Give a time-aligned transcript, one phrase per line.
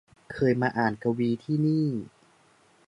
[0.33, 1.87] เคยมาอ่านกวีที่นี่